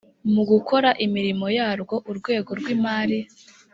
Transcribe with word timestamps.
mu 0.33 0.43
gukora 0.49 0.89
imirimo 1.05 1.45
yarwo 1.57 1.95
urwego 2.09 2.51
rw 2.59 2.65
imari 2.75 3.19